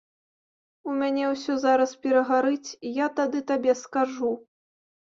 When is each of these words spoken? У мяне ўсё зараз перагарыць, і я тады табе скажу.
У 0.89 0.95
мяне 1.01 1.23
ўсё 1.33 1.53
зараз 1.65 1.95
перагарыць, 2.07 2.69
і 2.87 2.97
я 3.05 3.13
тады 3.23 3.45
табе 3.55 3.81
скажу. 3.87 4.37